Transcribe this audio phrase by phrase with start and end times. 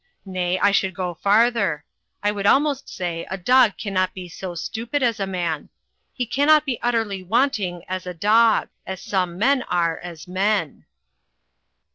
[0.25, 1.83] Nay, I should go farther.
[2.23, 5.69] I would almost say a dog cannot be so stupid as a man.
[6.11, 10.85] He cannot be utterly wanting as a dog— ^as some men are as men."